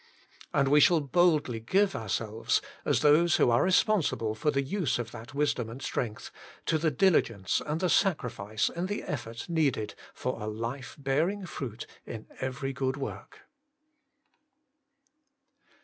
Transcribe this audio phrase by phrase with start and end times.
[0.51, 5.11] And we shall boldly give ourselves, as those who are responsible for the use of
[5.11, 6.31] that wisdom and strength,
[6.65, 11.85] to the diligence and the sacrifice and the effort needed for a life bearing fruit
[12.03, 13.41] in every good work.